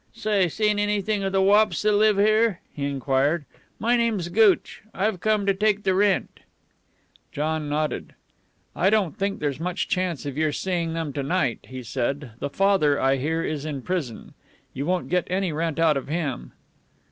[0.15, 3.45] "Say, seen anything of the wops that live here?" he enquired.
[3.77, 4.81] "My name's Gooch.
[4.95, 6.39] I've come to take the rent."
[7.31, 8.15] John nodded.
[8.75, 12.31] "I don't think there's much chance of your seeing them to night," he said.
[12.39, 14.33] "The father, I hear, is in prison.
[14.73, 16.53] You won't get any rent out of him."